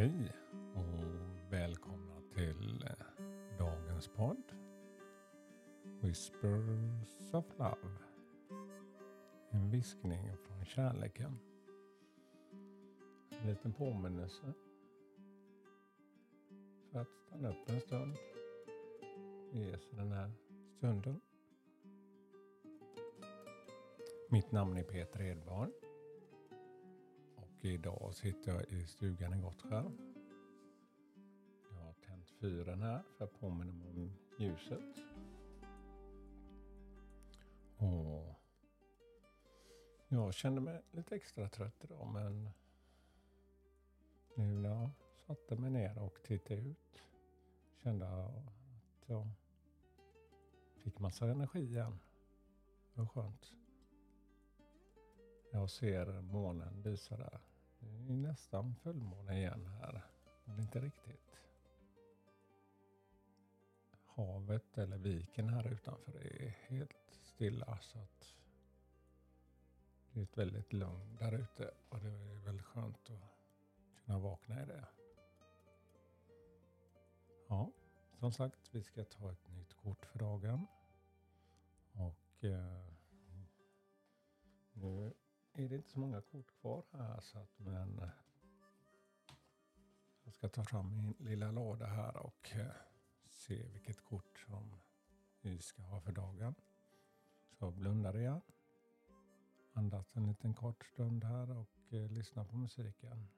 Hej 0.00 0.32
och 0.74 1.52
välkomna 1.52 2.20
till 2.34 2.84
eh, 2.86 3.26
dagens 3.58 4.08
podd 4.08 4.42
Whispers 6.02 7.34
of 7.34 7.44
Love. 7.58 7.96
En 9.50 9.70
viskning 9.70 10.36
från 10.46 10.64
kärleken. 10.64 11.38
En 13.30 13.46
liten 13.46 13.72
påminnelse 13.72 14.52
för 16.92 17.00
att 17.00 17.14
stanna 17.26 17.48
upp 17.48 17.68
en 17.68 17.80
stund 17.80 18.16
och 19.52 19.58
ge 19.58 19.78
sig 19.78 19.96
den 19.96 20.12
här 20.12 20.30
stunden. 20.76 21.20
Mitt 24.28 24.52
namn 24.52 24.76
är 24.76 24.82
Peter 24.82 25.22
Edvarn 25.22 25.72
idag 27.62 28.14
sitter 28.14 28.52
jag 28.52 28.64
i 28.68 28.86
stugan 28.86 29.34
i 29.34 29.40
Gottskär. 29.42 29.90
Jag 31.70 31.76
har 31.76 31.92
tänt 31.92 32.30
fyren 32.30 32.82
här 32.82 33.02
för 33.18 33.24
att 33.24 33.40
påminna 33.40 33.72
mig 33.72 33.88
om 33.88 34.12
ljuset. 34.38 34.96
Och 37.76 38.34
jag 40.08 40.34
kände 40.34 40.60
mig 40.60 40.82
lite 40.90 41.16
extra 41.16 41.48
trött 41.48 41.84
idag 41.84 42.06
men 42.12 42.50
nu 44.34 44.44
när 44.44 44.68
jag 44.68 44.90
satte 45.26 45.56
mig 45.56 45.70
ner 45.70 45.98
och 45.98 46.22
tittade 46.22 46.60
ut 46.60 47.02
kände 47.82 48.06
jag 48.06 48.24
att 48.24 49.08
jag 49.08 49.30
fick 50.76 50.98
massa 50.98 51.26
energi 51.26 51.60
igen. 51.60 51.98
Det 52.94 53.00
var 53.00 53.08
skönt. 53.08 53.52
Jag 55.52 55.70
ser 55.70 56.20
månen 56.20 56.82
lysa 56.82 57.16
där. 57.16 57.40
Det 57.80 58.12
är 58.12 58.16
nästan 58.16 58.74
fullmåne 58.74 59.38
igen 59.38 59.66
här. 59.66 60.02
Men 60.44 60.60
inte 60.60 60.80
riktigt. 60.80 61.36
Havet 64.06 64.78
eller 64.78 64.98
viken 64.98 65.48
här 65.48 65.72
utanför 65.72 66.26
är 66.26 66.48
helt 66.48 67.20
stilla 67.22 67.78
så 67.80 67.98
att 67.98 68.34
det 70.12 70.20
är 70.20 70.24
ett 70.24 70.38
väldigt 70.38 70.72
lugn 70.72 71.16
där 71.16 71.32
ute 71.32 71.70
och 71.88 72.00
det 72.00 72.08
är 72.08 72.44
väldigt 72.44 72.66
skönt 72.66 73.10
att 73.10 74.04
kunna 74.04 74.18
vakna 74.18 74.62
i 74.62 74.66
det. 74.66 74.84
Ja, 77.48 77.72
som 78.18 78.32
sagt, 78.32 78.74
vi 78.74 78.82
ska 78.82 79.04
ta 79.04 79.32
ett 79.32 79.48
nytt 79.48 79.74
kort 79.74 80.06
för 80.06 80.18
dagen. 80.18 80.66
Och 81.92 82.44
eh, 82.44 82.84
nu 84.72 85.12
är 85.52 85.68
det 85.68 85.76
inte 85.76 85.90
så 85.90 85.98
många 85.98 86.20
kort 86.20 86.60
kvar 86.60 86.84
här 86.90 87.20
så 87.20 87.38
att 87.38 87.58
men 87.58 87.98
eh, 87.98 88.08
jag 90.24 90.34
ska 90.34 90.48
ta 90.48 90.64
fram 90.64 90.96
min 90.96 91.14
lilla 91.18 91.50
låda 91.50 91.86
här 91.86 92.16
och 92.16 92.50
eh, 92.52 92.66
se 93.28 93.68
vilket 93.68 94.04
kort 94.04 94.38
som 94.38 94.80
vi 95.40 95.58
ska 95.58 95.82
ha 95.82 96.00
för 96.00 96.12
dagen. 96.12 96.54
Så 97.58 97.70
blundar 97.70 98.18
igen. 98.18 98.40
Andas 99.72 100.16
en 100.16 100.26
liten 100.26 100.54
kort 100.54 100.84
stund 100.84 101.24
här 101.24 101.50
och 101.50 101.92
eh, 101.92 102.10
lyssnar 102.10 102.44
på 102.44 102.56
musiken. 102.56 103.28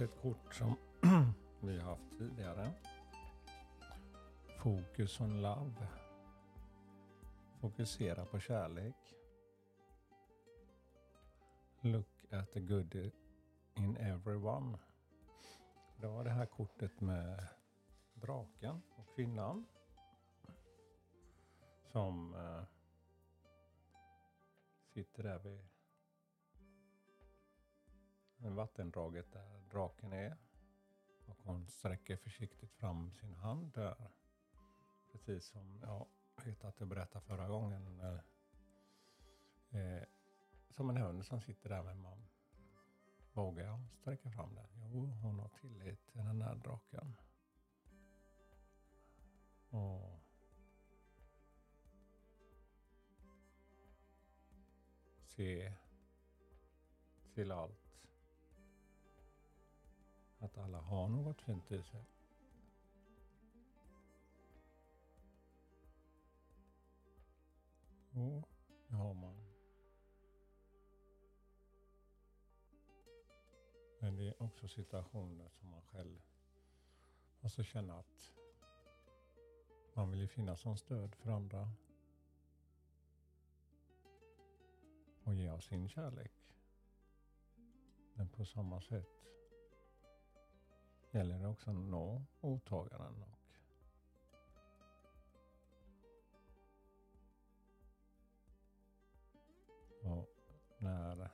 Ett 0.00 0.20
kort 0.22 0.54
som 0.54 0.76
vi 1.60 1.78
har 1.78 1.90
haft 1.90 2.18
tidigare. 2.18 2.72
Focus 4.58 5.20
on 5.20 5.42
love. 5.42 5.88
Fokusera 7.60 8.24
på 8.24 8.40
kärlek. 8.40 9.14
Look 11.80 12.24
at 12.30 12.52
the 12.52 12.60
good 12.60 13.10
in 13.74 13.96
everyone. 13.96 14.78
Det 15.96 16.06
var 16.06 16.24
det 16.24 16.30
här 16.30 16.46
kortet 16.46 17.00
med 17.00 17.46
draken 18.14 18.82
och 18.96 19.14
kvinnan. 19.14 19.66
Som 21.92 22.34
eh, 22.34 22.62
sitter 24.94 25.22
där 25.22 25.38
vid 25.38 25.79
vattendraget 28.40 29.32
där 29.32 29.60
draken 29.70 30.12
är. 30.12 30.36
Och 31.26 31.38
hon 31.42 31.66
sträcker 31.66 32.16
försiktigt 32.16 32.72
fram 32.72 33.12
sin 33.12 33.34
hand 33.34 33.72
där. 33.72 34.10
Precis 35.12 35.44
som 35.44 35.80
jag 35.82 36.06
vet 36.44 36.64
att 36.64 36.76
du 36.76 36.86
berättade 36.86 37.24
förra 37.24 37.48
gången. 37.48 38.00
Eh, 38.00 38.20
eh, 39.80 40.02
som 40.68 40.90
en 40.90 40.96
hund 40.96 41.26
som 41.26 41.40
sitter 41.40 41.68
där 41.68 41.82
med 41.82 41.96
man. 41.96 42.26
Vågar 43.32 43.64
jag 43.64 43.80
sträcka 43.92 44.30
fram 44.30 44.54
den? 44.54 44.90
Jo, 44.92 45.06
hon 45.06 45.38
har 45.38 45.48
tillit 45.48 46.06
till 46.06 46.24
den 46.24 46.42
här 46.42 46.54
draken. 46.54 47.16
Och 49.70 50.20
se 55.22 55.72
till 57.34 57.52
allt. 57.52 57.89
Att 60.40 60.58
alla 60.58 60.80
har 60.80 61.08
något 61.08 61.40
fint 61.40 61.72
i 61.72 61.82
sig. 61.82 62.04
Och 68.12 68.48
det 68.88 68.96
har 68.96 69.14
man. 69.14 69.36
Men 73.98 74.16
det 74.16 74.28
är 74.28 74.42
också 74.42 74.68
situationer 74.68 75.48
som 75.48 75.70
man 75.70 75.82
själv 75.82 76.22
måste 77.40 77.64
känna 77.64 77.98
att 77.98 78.32
man 79.94 80.10
vill 80.10 80.20
ju 80.20 80.28
finnas 80.28 80.60
som 80.60 80.76
stöd 80.76 81.14
för 81.14 81.30
andra. 81.30 81.72
och 85.30 85.36
ge 85.36 85.48
av 85.48 85.58
sin 85.58 85.88
kärlek. 85.88 86.32
Men 88.14 88.28
på 88.28 88.44
samma 88.44 88.80
sätt 88.80 89.26
gäller 91.10 91.38
det 91.38 91.48
också 91.48 91.70
att 91.70 91.76
nå 91.76 92.22
mottagaren. 92.40 93.22
Och 93.22 93.40
och 100.02 100.28
när, 100.78 101.30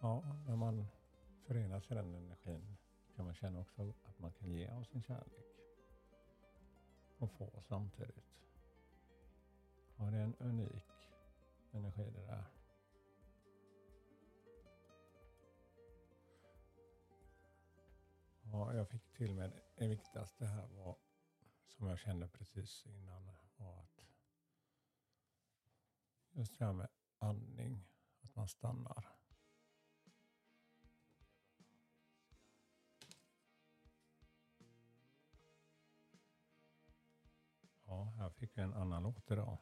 ja, 0.00 0.22
när 0.46 0.56
man 0.56 0.86
förenas 1.46 1.90
i 1.90 1.94
den 1.94 2.14
energin 2.14 2.76
kan 3.16 3.24
man 3.24 3.34
känna 3.34 3.60
också 3.60 3.82
att 4.04 4.18
man 4.18 4.32
kan 4.32 4.50
ge 4.50 4.68
av 4.68 4.84
sin 4.84 5.02
kärlek 5.02 5.46
och 7.18 7.30
få 7.30 7.50
samtidigt. 7.68 8.24
Ja, 9.96 10.04
det 10.04 10.16
är 10.16 10.22
en 10.22 10.34
unik 10.38 10.84
energi 11.72 12.10
det 12.14 12.26
där. 12.26 12.44
Ja, 18.56 18.74
jag 18.74 18.88
fick 18.88 19.12
till 19.12 19.34
mig 19.34 19.50
det 19.74 19.88
viktigaste 19.88 20.46
här 20.46 20.66
var, 20.66 20.96
som 21.66 21.86
jag 21.86 21.98
kände 21.98 22.28
precis 22.28 22.86
innan, 22.86 23.36
var 23.56 23.80
att 23.82 24.00
just 26.30 26.58
det 26.58 26.64
här 26.64 26.72
med 26.72 26.88
andning, 27.18 27.84
att 28.20 28.36
man 28.36 28.48
stannar. 28.48 29.08
Ja, 37.84 38.04
här 38.04 38.30
fick 38.30 38.58
vi 38.58 38.62
en 38.62 38.74
annan 38.74 39.02
låt 39.02 39.30
idag. 39.30 39.58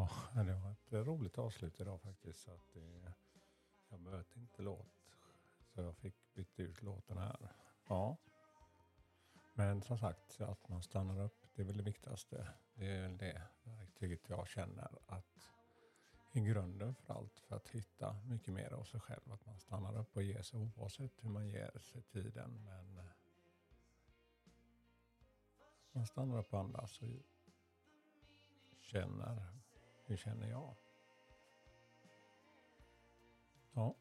Ja, 0.00 0.42
det 0.42 0.54
var 0.54 0.70
ett 0.70 1.06
roligt 1.06 1.38
avslut 1.38 1.80
idag 1.80 2.00
faktiskt. 2.00 2.40
Så 2.40 2.50
att 2.50 2.72
det, 2.72 3.12
jag 3.88 4.00
mötte 4.00 4.38
inte 4.38 4.62
låt, 4.62 5.16
så 5.74 5.80
jag 5.80 5.96
fick 5.96 6.34
byta 6.34 6.62
ut 6.62 6.82
låten 6.82 7.18
här. 7.18 7.52
Ja. 7.88 8.16
Men 9.54 9.82
som 9.82 9.98
sagt, 9.98 10.40
att 10.40 10.68
man 10.68 10.82
stannar 10.82 11.20
upp, 11.20 11.46
det 11.54 11.62
är 11.62 11.66
väl 11.66 11.76
det 11.76 11.82
viktigaste. 11.82 12.48
Det 12.74 12.86
är 12.86 13.02
väl 13.02 13.16
det 13.16 13.42
verktyget 13.62 14.28
jag 14.28 14.48
känner 14.48 14.98
att 15.06 15.50
i 16.32 16.40
grunden 16.40 16.94
för 16.94 17.14
allt 17.14 17.40
för 17.40 17.56
att 17.56 17.68
hitta 17.68 18.20
mycket 18.28 18.54
mer 18.54 18.72
av 18.72 18.84
sig 18.84 19.00
själv. 19.00 19.32
Att 19.32 19.46
man 19.46 19.58
stannar 19.58 19.98
upp 19.98 20.16
och 20.16 20.22
ger 20.22 20.42
sig 20.42 20.60
oavsett 20.60 21.24
hur 21.24 21.30
man 21.30 21.48
ger 21.48 21.78
sig 21.78 22.02
tiden. 22.02 22.64
Men 22.64 22.98
eh, 22.98 23.04
man 25.92 26.06
stannar 26.06 26.38
upp 26.38 26.52
och 26.52 26.60
andas 26.60 27.02
och 27.02 27.08
känner, 28.80 29.59
hur 30.10 30.16
känner 30.16 30.50
jag? 30.50 30.76
Ja. 33.72 33.94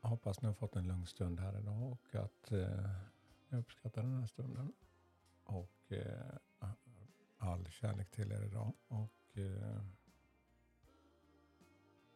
Hoppas 0.00 0.42
ni 0.42 0.46
har 0.46 0.54
fått 0.54 0.76
en 0.76 0.86
lugn 0.86 1.06
stund 1.06 1.40
här 1.40 1.58
idag 1.58 1.92
och 1.92 2.14
att 2.14 2.52
eh, 2.52 2.90
ni 3.48 3.58
uppskattar 3.58 4.02
den 4.02 4.20
här 4.20 4.26
stunden. 4.26 4.72
Och 5.44 5.92
eh, 5.92 6.36
all 7.38 7.70
kärlek 7.70 8.10
till 8.10 8.32
er 8.32 8.42
idag. 8.42 8.72
Och 8.88 9.38
eh, 9.38 9.82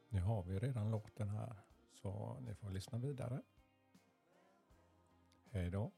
nu 0.09 0.21
har 0.21 0.43
vi 0.43 0.59
redan 0.59 0.91
låten 0.91 1.29
här 1.29 1.57
så 1.93 2.41
ni 2.41 2.55
får 2.55 2.71
lyssna 2.71 2.99
vidare. 2.99 3.43
Hej 5.51 5.71
då. 5.71 5.93